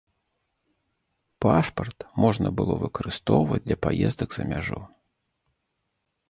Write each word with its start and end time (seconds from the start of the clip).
Пашпарт 1.45 1.99
можна 2.23 2.47
было 2.61 2.73
выкарыстоўваць 2.85 3.61
для 3.67 3.77
паездак 3.85 4.29
за 4.39 4.43
мяжу. 4.55 4.81